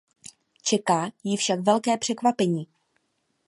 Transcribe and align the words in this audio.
Čeká 0.61 1.11
ji 1.23 1.37
však 1.37 1.59
velké 1.59 1.97
překvapení. 1.97 2.67